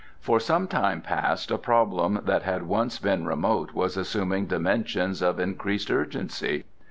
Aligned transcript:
For 0.19 0.39
some 0.39 0.67
time 0.67 1.01
past 1.01 1.51
a 1.51 1.59
problem 1.59 2.21
that 2.25 2.41
had 2.41 2.63
once 2.63 2.97
been 2.97 3.27
remote 3.27 3.73
was 3.75 3.95
assuming 3.97 4.47
dimensions 4.47 5.21
of 5.21 5.39
increasing 5.39 5.95
urgency. 5.95 6.65